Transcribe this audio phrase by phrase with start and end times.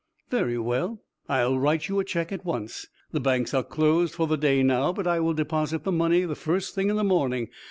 [0.31, 0.99] "Very well.
[1.29, 2.87] I will write you a check at once.
[3.11, 6.33] The banks are closed for the day now, but I will deposit the money the
[6.33, 7.49] first thing in the morning.